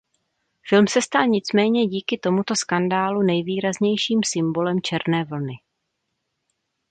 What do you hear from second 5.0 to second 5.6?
vlny.